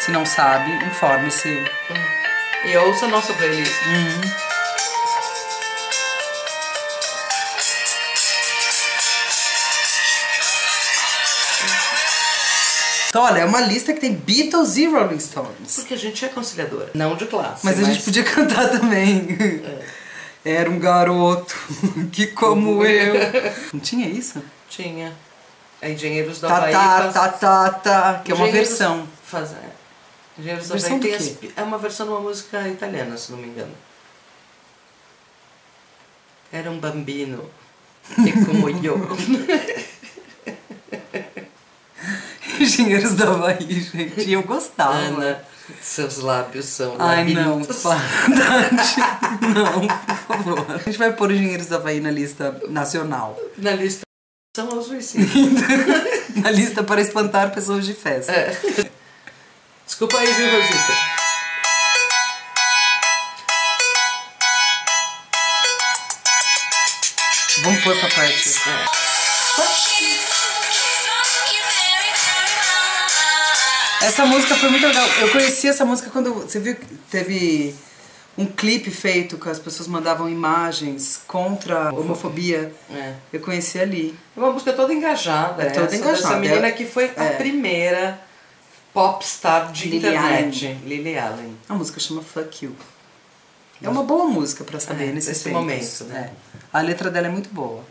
Se 0.00 0.10
não 0.10 0.26
sabe, 0.26 0.72
informe-se. 0.86 1.56
E 2.64 2.76
ouça 2.76 3.04
a 3.06 3.08
nossa 3.08 3.32
playlist. 3.34 3.72
Então, 13.14 13.22
olha, 13.22 13.38
é 13.38 13.44
uma 13.44 13.60
lista 13.60 13.92
que 13.92 14.00
tem 14.00 14.12
Beatles 14.12 14.76
e 14.76 14.86
Rolling 14.86 15.20
Stones. 15.20 15.76
Porque 15.76 15.94
a 15.94 15.96
gente 15.96 16.24
é 16.24 16.28
conciliadora. 16.28 16.90
Não 16.94 17.14
de 17.14 17.26
classe. 17.26 17.64
Mas 17.64 17.78
a 17.78 17.84
gente 17.84 18.02
podia 18.02 18.24
cantar 18.24 18.68
também. 18.70 19.38
Era 20.44 20.68
um 20.68 20.80
garoto 20.80 21.54
que 22.10 22.26
como 22.26 22.84
eu. 22.84 23.14
Não 23.72 23.78
tinha 23.78 24.08
isso? 24.08 24.42
Tinha. 24.68 25.12
É 25.80 25.92
Engenheiros 25.92 26.40
da 26.40 26.48
Tá, 26.48 26.56
Havaí 26.56 26.72
tá, 26.72 26.98
faz- 26.98 27.14
tá, 27.14 27.28
tá, 27.28 27.70
tá. 27.70 28.22
Que 28.24 28.32
é 28.32 28.34
uma 28.34 28.48
Engenheiros 28.48 28.70
versão. 28.70 29.08
Faz, 29.24 29.52
é. 29.52 29.70
Engenheiros 30.36 30.66
da 30.66 30.74
Versão 30.74 30.96
as 30.96 31.28
pi- 31.28 31.52
é 31.56 31.62
uma 31.62 31.78
versão 31.78 32.06
de 32.06 32.12
uma 32.14 32.20
música 32.20 32.68
italiana, 32.68 33.16
se 33.16 33.30
não 33.30 33.38
me 33.38 33.46
engano. 33.46 33.74
Era 36.52 36.68
um 36.68 36.80
bambino. 36.80 37.48
E 38.18 38.32
como 38.44 38.68
eu. 38.84 38.98
Engenheiros 42.60 43.14
da 43.14 43.24
Havaí, 43.30 43.80
gente. 43.80 44.20
E 44.20 44.32
eu 44.32 44.42
gostava. 44.42 44.94
Ana, 44.94 45.42
seus 45.80 46.18
lábios 46.18 46.66
são 46.66 46.94
Ai, 46.98 47.24
não, 47.32 47.50
labirintos. 47.58 47.82
para, 47.82 47.98
Dante. 48.28 49.00
Não, 49.54 49.86
por 49.88 50.36
favor. 50.36 50.66
A 50.74 50.78
gente 50.78 50.98
vai 50.98 51.12
pôr 51.12 51.30
Engenheiros 51.32 51.66
da 51.66 51.76
Havaí 51.76 52.00
na 52.00 52.10
lista 52.10 52.60
nacional. 52.68 53.38
Na 53.58 53.72
lista 53.72 54.02
são 54.56 54.78
os 54.78 54.86
suicídios. 54.86 55.30
Na 56.42 56.50
lista 56.50 56.82
para 56.82 57.00
espantar 57.00 57.52
pessoas 57.54 57.86
de 57.86 57.94
festa. 57.94 58.32
É. 58.32 58.56
Desculpa 59.86 60.18
aí, 60.18 60.26
viu, 60.32 60.50
Rosita? 60.50 60.92
Vamos 67.62 67.82
pôr 67.84 67.96
pra 67.98 68.08
parte. 68.10 68.50
Essa 74.04 74.26
música 74.26 74.54
foi 74.54 74.68
muito 74.70 74.86
legal. 74.86 75.06
Eu 75.20 75.30
conheci 75.30 75.68
essa 75.68 75.84
música 75.84 76.10
quando. 76.10 76.32
Você 76.34 76.60
viu 76.60 76.76
que 76.76 76.86
teve 77.10 77.74
um 78.36 78.46
clipe 78.46 78.90
feito 78.90 79.38
que 79.38 79.48
as 79.48 79.58
pessoas 79.58 79.88
mandavam 79.88 80.28
imagens 80.28 81.20
contra 81.26 81.88
a 81.88 81.92
homofobia. 81.92 82.72
É. 82.90 83.14
Eu 83.32 83.40
conheci 83.40 83.78
ali. 83.78 84.14
É 84.36 84.40
uma 84.40 84.50
música 84.52 84.72
toda 84.72 84.92
engajada. 84.92 85.62
É 85.62 85.70
toda 85.70 85.86
essa, 85.86 85.96
engajada, 85.96 86.28
Dessa 86.28 86.36
menina 86.36 86.70
que 86.72 86.84
foi 86.84 87.12
a 87.16 87.24
é. 87.24 87.30
primeira 87.36 88.20
popstar 88.92 89.72
de 89.72 89.88
Lily 89.88 89.96
internet. 90.08 90.78
Lily 90.84 91.18
Allen. 91.18 91.56
A 91.68 91.74
música 91.74 91.98
chama 91.98 92.22
Fuck 92.22 92.64
You. 92.64 92.76
É 93.82 93.88
uma 93.88 94.02
boa 94.02 94.26
música 94.26 94.64
pra 94.64 94.80
saber 94.80 95.08
É, 95.08 95.12
nesse 95.12 95.48
momento, 95.50 96.04
né? 96.04 96.30
É. 96.54 96.58
A 96.72 96.80
letra 96.80 97.10
dela 97.10 97.26
é 97.26 97.30
muito 97.30 97.48
boa. 97.50 97.84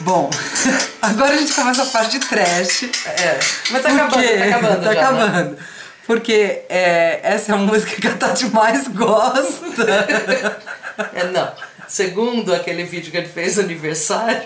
Bom, 0.00 0.30
agora 1.02 1.34
a 1.34 1.36
gente 1.36 1.52
começa 1.52 1.82
a 1.82 1.86
parte 1.86 2.18
de 2.18 2.26
trash. 2.26 2.84
É. 3.06 3.38
Mas 3.70 3.82
tá 3.82 3.92
acabando, 3.92 4.22
tá 4.22 4.44
acabando. 4.44 4.80
Tá 4.84 4.94
já, 4.94 5.12
né? 5.12 5.24
acabando. 5.24 5.58
Porque 6.06 6.62
é, 6.68 7.20
essa 7.22 7.52
é 7.52 7.54
a 7.54 7.58
música 7.58 8.00
que 8.00 8.08
a 8.08 8.16
Tati 8.16 8.46
mais 8.46 8.88
gosta. 8.88 10.60
É, 11.14 11.24
não. 11.28 11.50
Segundo 11.88 12.52
aquele 12.52 12.84
vídeo 12.84 13.10
que 13.10 13.16
ele 13.16 13.28
fez 13.28 13.58
aniversário 13.58 14.42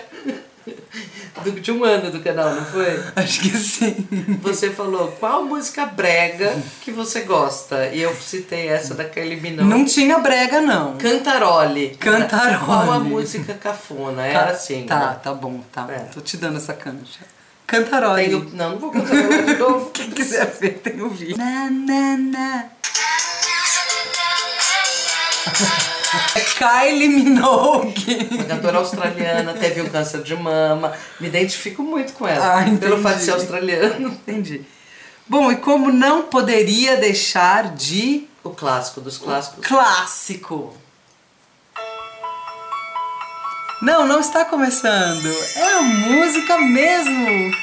do- 1.43 1.59
de 1.59 1.71
um 1.71 1.83
ano 1.83 2.11
do 2.11 2.19
canal, 2.21 2.53
não 2.55 2.65
foi? 2.65 3.03
Acho 3.15 3.41
que 3.41 3.49
sim. 3.57 4.07
Você 4.41 4.69
falou 4.71 5.11
qual 5.19 5.43
música 5.43 5.85
brega 5.85 6.55
que 6.81 6.91
você 6.91 7.21
gosta. 7.21 7.87
E 7.87 8.01
eu 8.01 8.15
citei 8.15 8.67
essa 8.67 8.93
da 8.93 9.03
Kylie 9.05 9.39
Minogue. 9.39 9.69
Não 9.69 9.85
tinha 9.85 10.17
brega, 10.19 10.61
não. 10.61 10.97
Cantarole. 10.97 11.95
Cantarole. 11.99 12.65
Qual 12.65 12.91
a 12.91 12.99
música 12.99 13.53
cafona? 13.53 14.25
Era 14.25 14.51
assim. 14.51 14.85
Tá, 14.85 14.99
né? 15.11 15.19
tá 15.23 15.33
bom, 15.33 15.61
tá. 15.71 15.87
É. 15.89 15.99
Tô 16.13 16.21
te 16.21 16.37
dando 16.37 16.57
essa 16.57 16.73
cancha. 16.73 17.19
Cantarole. 17.67 18.25
Tem 18.25 18.35
o- 18.35 18.49
Não, 18.53 18.71
não 18.71 18.79
vou 18.79 18.91
cantar 18.91 19.15
de 19.45 19.55
novo. 19.55 19.89
Quem 19.93 20.09
quiser 20.11 20.45
ver, 20.59 20.79
tem 20.79 21.01
o 21.01 21.09
vídeo. 21.09 21.37
Na, 21.37 21.69
na, 21.69 22.17
na. 22.17 22.65
É 26.35 26.39
Kylie 26.39 27.09
Minogue. 27.09 28.27
Uma 28.31 28.43
cantora 28.45 28.77
australiana, 28.79 29.53
teve 29.53 29.81
um 29.81 29.89
câncer 29.89 30.21
de 30.23 30.35
mama. 30.35 30.93
Me 31.19 31.27
identifico 31.27 31.81
muito 31.83 32.13
com 32.13 32.27
ela. 32.27 32.61
Ah, 32.61 32.65
pelo 32.79 33.01
fato 33.01 33.17
de 33.17 33.23
ser 33.25 33.31
australiano. 33.31 34.09
Entendi. 34.27 34.61
Bom, 35.27 35.51
e 35.51 35.55
como 35.57 35.91
não 35.91 36.23
poderia 36.23 36.97
deixar 36.97 37.73
de 37.73 38.27
O 38.43 38.51
clássico 38.51 39.01
dos 39.01 39.17
clássicos. 39.17 39.65
clássico. 39.67 40.73
Não, 43.81 44.07
não 44.07 44.19
está 44.19 44.45
começando. 44.45 45.27
É 45.55 45.73
a 45.73 45.81
música 45.81 46.57
mesmo. 46.59 47.55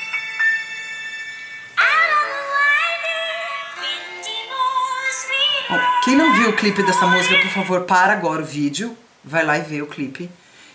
Quem 6.04 6.16
não 6.16 6.34
viu 6.34 6.50
o 6.50 6.52
clipe 6.56 6.82
dessa 6.82 7.06
música, 7.06 7.36
por 7.38 7.50
favor, 7.50 7.80
para 7.82 8.12
agora 8.12 8.42
o 8.42 8.44
vídeo, 8.44 8.96
vai 9.24 9.44
lá 9.44 9.58
e 9.58 9.62
vê 9.62 9.82
o 9.82 9.86
clipe. 9.86 10.28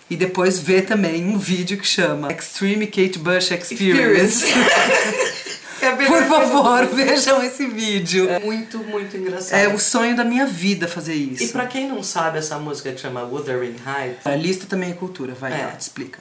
E 0.09 0.15
depois 0.15 0.57
vê 0.59 0.81
também 0.81 1.25
um 1.25 1.37
vídeo 1.37 1.77
que 1.77 1.85
chama 1.85 2.31
Extreme 2.31 2.87
Kate 2.87 3.19
Bush 3.19 3.51
Experience. 3.51 4.45
É 5.79 5.89
a 5.89 5.95
Por 5.95 6.23
favor, 6.23 6.87
vejam 6.87 7.43
esse 7.43 7.67
vídeo. 7.67 8.27
É 8.27 8.39
muito, 8.39 8.79
muito 8.79 9.15
engraçado. 9.15 9.59
É 9.59 9.67
o 9.67 9.77
sonho 9.77 10.15
da 10.15 10.23
minha 10.23 10.47
vida 10.47 10.87
fazer 10.87 11.13
isso. 11.13 11.43
E 11.43 11.47
pra 11.49 11.67
quem 11.67 11.87
não 11.87 12.01
sabe 12.01 12.39
essa 12.39 12.57
música 12.57 12.91
que 12.91 12.99
chama 12.99 13.21
Wuthering 13.23 13.75
Heights, 13.85 14.25
A 14.25 14.35
lista 14.35 14.65
também 14.65 14.89
é 14.89 14.93
cultura, 14.95 15.35
vai 15.35 15.53
É. 15.53 15.65
lá, 15.67 15.71
te 15.73 15.81
explica. 15.81 16.19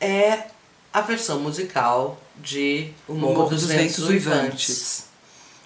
é 0.00 0.40
a 0.92 1.00
versão 1.02 1.38
musical 1.38 2.20
de 2.36 2.90
O 3.06 3.12
O 3.12 3.16
Morro, 3.16 3.48
dos, 3.50 3.64
Ventos, 3.66 4.00
Uivantes. 4.08 5.04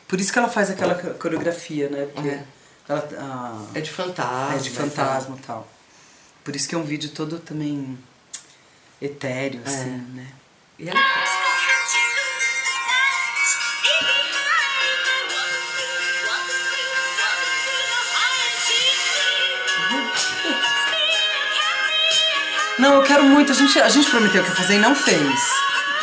Por 0.07 0.21
isso 0.21 0.31
que 0.31 0.39
ela 0.39 0.49
faz 0.49 0.69
aquela 0.69 0.95
coreografia, 0.95 1.89
né? 1.89 2.07
Porque 2.15 2.29
É. 2.29 2.45
ela 2.89 3.69
É 3.75 3.81
de 3.81 3.91
fantasma. 3.91 4.55
é 4.55 4.59
de 4.59 4.71
fantasma 4.71 5.37
e 5.37 5.41
tal. 5.41 5.67
Por 6.43 6.55
isso 6.55 6.69
que 6.69 6.75
é 6.75 6.79
um 6.79 6.85
vídeo 6.85 7.11
todo 7.11 7.39
também 7.39 7.99
etéreo, 9.01 9.61
É. 9.65 9.69
assim, 9.69 9.91
né? 10.15 10.27
E 10.79 10.89
ela 10.89 11.01
faz. 11.01 11.31
Não, 22.79 22.95
eu 22.95 23.03
quero 23.03 23.25
muito. 23.25 23.53
A 23.53 23.55
gente, 23.55 23.79
a 23.81 23.89
gente 23.89 24.11
prometeu 24.11 24.43
que 24.43 24.49
ia 24.51 24.55
fazer 24.57 24.75
e 24.75 24.79
não 24.79 24.95
fez. 24.95 25.41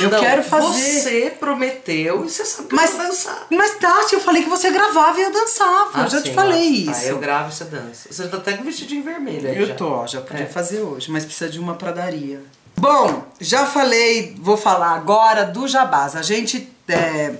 Eu 0.03 0.09
Não, 0.09 0.19
quero 0.19 0.43
fazer. 0.43 1.01
Você 1.01 1.33
prometeu 1.39 2.25
e 2.25 2.29
você 2.29 2.43
sabe 2.45 2.67
que 2.69 2.75
Mas, 2.75 2.91
eu 2.91 2.97
dançar. 2.97 3.47
mas 3.49 3.75
Tati, 3.77 4.13
eu 4.15 4.21
falei 4.21 4.43
que 4.43 4.49
você 4.49 4.69
gravava 4.71 5.19
e 5.19 5.23
eu 5.23 5.31
dançava. 5.31 6.01
eu 6.01 6.07
já 6.09 6.21
te 6.21 6.29
sim, 6.29 6.33
falei 6.35 6.85
ó. 6.87 6.91
isso. 6.91 7.01
Ah, 7.01 7.05
eu 7.05 7.19
gravo 7.19 7.49
e 7.49 7.53
você 7.53 7.63
dança. 7.65 8.07
Você 8.11 8.27
tá 8.27 8.37
até 8.37 8.53
com 8.53 8.63
vestidinho 8.63 9.03
vermelho 9.03 9.49
aí 9.49 9.57
Eu 9.57 9.67
já. 9.67 9.75
tô, 9.75 10.05
já 10.07 10.21
podia 10.21 10.43
É. 10.43 10.47
fazer 10.47 10.81
hoje, 10.81 11.11
mas 11.11 11.25
precisa 11.25 11.49
de 11.49 11.59
uma 11.59 11.75
pradaria. 11.75 12.41
Bom, 12.77 13.23
já 13.39 13.65
falei, 13.65 14.35
vou 14.39 14.57
falar 14.57 14.91
agora 14.95 15.45
do 15.45 15.67
Jabás. 15.67 16.15
A 16.15 16.21
gente 16.21 16.67
é, 16.87 17.33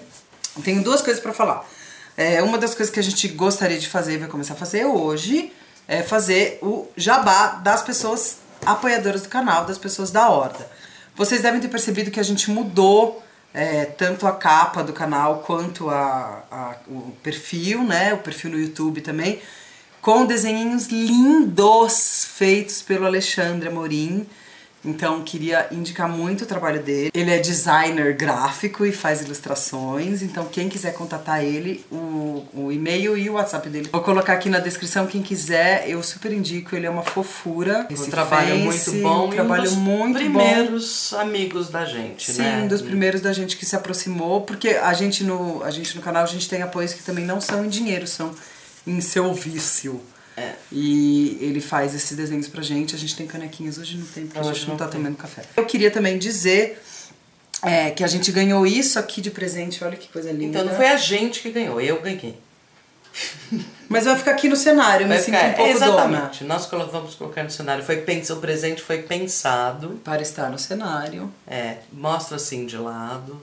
tem 0.63 0.81
duas 0.81 1.01
coisas 1.01 1.21
pra 1.21 1.33
falar. 1.33 1.65
É, 2.15 2.43
uma 2.43 2.57
das 2.57 2.75
coisas 2.75 2.93
que 2.93 2.99
a 2.99 3.03
gente 3.03 3.27
gostaria 3.29 3.79
de 3.79 3.87
fazer, 3.89 4.17
vai 4.19 4.27
começar 4.27 4.53
a 4.53 4.57
fazer 4.57 4.85
hoje, 4.85 5.51
é 5.87 6.03
fazer 6.03 6.59
o 6.61 6.87
jabá 6.95 7.59
das 7.63 7.81
pessoas 7.81 8.37
apoiadoras 8.63 9.23
do 9.23 9.29
canal, 9.29 9.65
das 9.65 9.77
pessoas 9.79 10.11
da 10.11 10.29
Horda. 10.29 10.69
Vocês 11.21 11.43
devem 11.43 11.61
ter 11.61 11.67
percebido 11.67 12.09
que 12.09 12.19
a 12.19 12.23
gente 12.23 12.49
mudou 12.49 13.21
é, 13.53 13.85
tanto 13.85 14.25
a 14.25 14.31
capa 14.31 14.81
do 14.83 14.91
canal 14.91 15.43
quanto 15.45 15.87
a, 15.87 16.43
a- 16.49 16.75
o 16.87 17.11
perfil, 17.21 17.83
né? 17.83 18.11
O 18.11 18.17
perfil 18.17 18.49
no 18.49 18.59
YouTube 18.59 19.01
também 19.01 19.39
com 20.01 20.25
desenhinhos 20.25 20.87
lindos 20.87 22.25
feitos 22.25 22.81
pelo 22.81 23.05
Alexandre 23.05 23.67
Amorim. 23.69 24.25
Então, 24.83 25.21
queria 25.21 25.67
indicar 25.71 26.09
muito 26.09 26.43
o 26.43 26.47
trabalho 26.47 26.81
dele. 26.81 27.11
Ele 27.13 27.31
é 27.31 27.37
designer 27.37 28.15
gráfico 28.15 28.85
e 28.85 28.91
faz 28.91 29.21
ilustrações. 29.21 30.21
Então, 30.21 30.45
quem 30.45 30.67
quiser 30.67 30.93
contatar 30.93 31.43
ele, 31.43 31.85
o, 31.91 32.43
o 32.53 32.71
e-mail 32.71 33.17
e 33.17 33.29
o 33.29 33.33
WhatsApp 33.33 33.69
dele. 33.69 33.89
Vou 33.91 34.01
colocar 34.01 34.33
aqui 34.33 34.49
na 34.49 34.59
descrição. 34.59 35.05
Quem 35.05 35.21
quiser, 35.21 35.87
eu 35.87 36.01
super 36.01 36.31
indico. 36.31 36.75
Ele 36.75 36.87
é 36.87 36.89
uma 36.89 37.03
fofura. 37.03 37.87
Um 37.89 37.93
Esse 37.93 38.09
trabalho 38.09 38.65
face, 38.65 38.91
muito 38.91 39.03
bom 39.03 39.27
Um 39.27 39.29
trabalho 39.29 39.61
um 39.61 39.65
dos 39.65 39.75
muito 39.75 40.13
bom. 40.13 40.19
primeiros 40.19 41.13
amigos 41.13 41.69
da 41.69 41.85
gente, 41.85 42.31
Sim, 42.31 42.41
né? 42.41 42.61
um 42.63 42.67
dos 42.67 42.81
primeiros 42.81 43.21
da 43.21 43.31
gente 43.33 43.57
que 43.57 43.65
se 43.65 43.75
aproximou, 43.75 44.41
porque 44.41 44.69
a 44.69 44.93
gente 44.93 45.23
no, 45.23 45.63
a 45.63 45.71
gente 45.71 45.95
no 45.95 46.01
canal 46.01 46.23
a 46.23 46.27
gente 46.27 46.49
tem 46.49 46.61
apoios 46.61 46.93
que 46.93 47.03
também 47.03 47.25
não 47.25 47.39
são 47.39 47.65
em 47.65 47.69
dinheiro, 47.69 48.07
são 48.07 48.33
em 48.85 48.99
serviço. 49.01 49.99
É. 50.41 50.55
E 50.71 51.37
ele 51.41 51.61
faz 51.61 51.93
esses 51.93 52.15
desenhos 52.17 52.47
pra 52.47 52.61
gente, 52.63 52.95
a 52.95 52.97
gente 52.97 53.15
tem 53.15 53.27
canequinhas, 53.27 53.77
hoje 53.77 53.97
não 53.97 54.05
tem, 54.05 54.25
porque 54.25 54.39
a 54.39 54.41
Hoje 54.41 54.53
gente 54.59 54.63
não, 54.63 54.69
não 54.71 54.77
tá 54.77 54.87
tem. 54.87 54.99
tomando 55.01 55.17
café. 55.17 55.43
Eu 55.55 55.65
queria 55.65 55.91
também 55.91 56.17
dizer 56.17 56.81
é, 57.63 57.91
que 57.91 58.03
a 58.03 58.07
gente 58.07 58.31
ganhou 58.31 58.65
isso 58.65 58.97
aqui 58.97 59.21
de 59.21 59.29
presente, 59.31 59.83
olha 59.83 59.95
que 59.97 60.07
coisa 60.07 60.31
linda. 60.31 60.59
Então 60.59 60.65
não 60.65 60.75
foi 60.75 60.87
a 60.87 60.97
gente 60.97 61.41
que 61.41 61.51
ganhou, 61.51 61.79
eu 61.79 62.01
ganhei. 62.01 62.37
Mas 63.89 64.05
vai 64.05 64.15
ficar 64.15 64.31
aqui 64.31 64.47
no 64.47 64.55
cenário, 64.55 65.03
eu 65.03 65.07
me 65.09 65.15
Vai 65.15 65.23
sinto 65.23 65.35
ficar- 65.35 65.49
um 65.49 65.53
pouco 65.53 65.73
dona. 65.73 65.85
exatamente. 65.85 66.43
Nós 66.45 66.65
colo- 66.65 66.87
vamos 66.87 67.15
colocar 67.15 67.43
no 67.43 67.49
cenário. 67.51 67.83
Foi. 67.83 67.97
O 68.31 68.35
presente 68.37 68.81
foi 68.81 68.99
pensado. 68.99 69.99
Para 70.03 70.21
estar 70.21 70.49
no 70.49 70.57
cenário. 70.57 71.29
É, 71.45 71.77
mostra 71.91 72.37
assim 72.37 72.65
de 72.65 72.77
lado. 72.77 73.41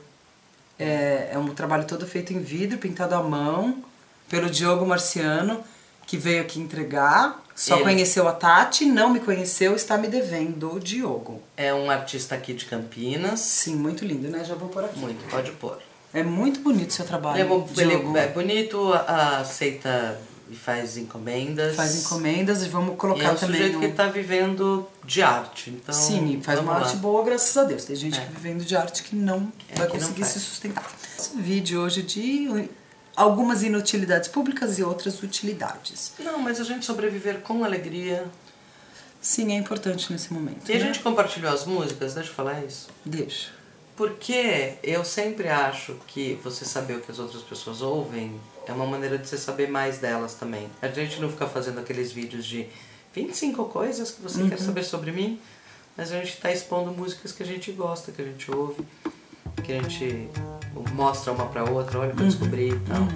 É, 0.79 1.31
é 1.33 1.39
um 1.39 1.49
trabalho 1.49 1.85
todo 1.85 2.07
feito 2.07 2.33
em 2.33 2.41
vidro, 2.41 2.79
pintado 2.79 3.15
à 3.15 3.23
mão, 3.23 3.85
pelo 4.29 4.49
Diogo 4.49 4.87
Marciano, 4.87 5.63
que 6.09 6.17
veio 6.17 6.41
aqui 6.43 6.59
entregar. 6.59 7.45
Só 7.55 7.75
Ele. 7.77 7.85
conheceu 7.85 8.27
a 8.27 8.33
Tati, 8.33 8.85
não 8.87 9.11
me 9.11 9.21
conheceu, 9.21 9.75
está 9.77 9.99
me 9.99 10.09
devendo 10.09 10.75
o 10.75 10.81
Diogo. 10.81 11.43
É 11.57 11.75
um 11.75 11.91
artista 11.91 12.35
aqui 12.35 12.55
de 12.55 12.65
Campinas. 12.65 13.41
Sim, 13.41 13.75
muito 13.77 14.05
lindo, 14.05 14.29
né? 14.29 14.43
Já 14.45 14.55
vou 14.55 14.69
por 14.69 14.85
aqui. 14.85 14.99
Muito, 14.99 15.29
pode 15.29 15.51
pôr. 15.53 15.77
É 16.15 16.23
muito 16.23 16.61
bonito 16.61 16.91
o 16.91 16.93
seu 16.95 17.05
trabalho, 17.05 17.41
é, 17.41 17.75
Diogo. 17.75 18.17
é 18.17 18.29
bonito, 18.29 18.93
aceita 19.43 20.19
e 20.51 20.57
faz 20.57 20.97
encomendas. 20.97 21.77
Faz 21.77 21.95
encomendas 21.97 22.63
e 22.65 22.69
vamos 22.69 22.95
E 22.95 22.97
colocar 22.97 23.25
é 23.25 23.31
um 23.33 23.35
também 23.35 23.57
sujeito 23.61 23.75
no... 23.75 23.81
que 23.81 23.89
tá 23.93 24.07
vivendo 24.07 24.89
de 25.05 25.21
arte. 25.23 25.69
Então, 25.71 25.95
Sim, 25.95 26.39
e 26.39 26.43
faz 26.43 26.59
uma 26.61 26.73
lá. 26.73 26.79
arte 26.79 26.97
boa, 26.97 27.23
graças 27.25 27.55
a 27.57 27.65
Deus. 27.65 27.85
Tem 27.85 27.95
gente 27.97 28.19
É. 28.19 28.25
que 28.25 28.33
vivendo 28.33 28.65
de 28.65 28.75
arte 28.77 29.03
que 29.03 29.15
não 29.15 29.53
É, 29.69 29.77
vai 29.77 29.87
que 29.89 29.95
não 29.95 30.01
conseguir 30.01 30.23
faz. 30.23 30.33
se 30.33 30.41
sustentar. 30.41 30.91
Esse 31.19 31.37
vídeo 31.37 31.81
hoje 31.83 32.03
de 32.03 32.49
algumas 33.19 33.65
inutilidades 33.65 34.29
públicas 34.29 34.79
e 34.79 34.85
outras 34.85 35.21
utilidades. 35.23 36.13
Não, 36.21 36.39
mas 36.39 36.61
a 36.61 36.65
gente 36.65 36.87
sobreviver 36.87 37.41
com 37.41 37.65
alegria. 37.65 38.25
Sim, 39.21 39.53
é 39.53 39.57
importante 39.57 40.13
nesse 40.13 40.33
momento. 40.33 40.71
E 40.71 40.73
a 40.73 40.79
né? 40.79 40.85
gente 40.87 41.01
compartilhou 41.01 41.53
as 41.53 41.67
músicas, 41.67 42.15
deixa 42.15 42.31
eu 42.31 42.35
falar 42.35 42.65
isso. 42.65 42.89
Deixa. 43.05 43.51
Porque 43.97 44.75
eu 44.85 45.05
sempre 45.05 45.49
acho 45.49 45.97
que 46.07 46.39
você 46.45 46.65
saber 46.65 46.95
o 46.99 47.01
que 47.01 47.11
as 47.11 47.19
outras 47.19 47.43
pessoas 47.43 47.83
ouvem 47.83 48.41
é 48.65 48.73
uma 48.73 48.87
maneira 48.87 49.19
de 49.19 49.27
você 49.29 49.37
saber 49.37 49.69
mais 49.69 49.99
delas 49.99 50.35
também. 50.35 50.71
A 50.81 50.87
gente 50.87 51.21
não 51.21 51.29
fica 51.29 51.49
fazendo 51.49 51.81
aqueles 51.81 52.13
vídeos 52.13 52.47
de 52.47 52.69
25 53.13 53.65
coisas 53.65 54.13
que 54.13 54.23
você 54.23 54.43
Uhum. 54.43 54.49
quer 54.49 54.61
saber 54.61 54.85
sobre 54.85 55.11
mim, 55.11 55.41
mas 55.97 56.13
a 56.13 56.19
gente 56.21 56.37
tá 56.37 56.53
expondo 56.53 56.93
músicas 56.93 57.33
que 57.33 57.43
a 57.43 57.47
gente 57.47 57.73
gosta, 57.73 58.13
que 58.13 58.23
a 58.23 58.25
gente 58.25 58.49
ouve, 58.55 58.85
que 59.65 59.73
a 59.73 59.83
gente 59.83 60.29
mostra 60.93 61.33
uma 61.33 61.47
pra 61.47 61.65
outra, 61.65 61.99
olha 62.01 62.11
pra 62.13 62.23
Uhum. 62.23 62.29
descobrir 62.29 62.73
e 62.75 62.79
tal. 62.81 63.07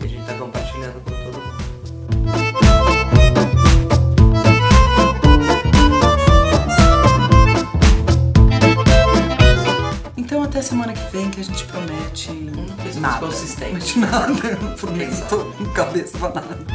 E 0.00 0.04
a 0.04 0.08
gente 0.08 0.24
tá 0.26 0.34
compartilhando 0.34 0.94
com 1.04 1.10
todo 1.10 1.42
mundo. 1.42 2.56
Então 10.16 10.42
até 10.42 10.60
semana 10.62 10.92
que 10.92 11.12
vem 11.16 11.30
que 11.30 11.40
a 11.40 11.44
gente 11.44 11.64
promete 11.64 12.30
coisa 12.82 13.00
nada. 13.00 13.26
consistente. 13.26 13.92
Promete 13.94 13.98
nada. 14.00 14.48
Eu 14.48 14.76
prometo, 14.76 15.54
com 15.58 15.64
cabeça 15.66 16.18
pra 16.18 16.28
nada. 16.40 16.65